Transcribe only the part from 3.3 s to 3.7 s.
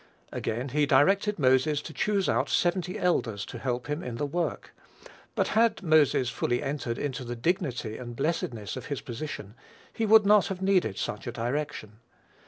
to